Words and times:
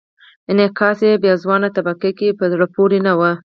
انعکاس 0.49 0.99
یې 1.07 1.13
په 1.23 1.29
ځوانه 1.41 1.67
طبقه 1.75 2.09
کې 2.19 2.37
په 2.39 2.45
زړه 2.51 2.65
پورې 2.75 2.99
نه 3.05 3.13
و. 3.19 3.21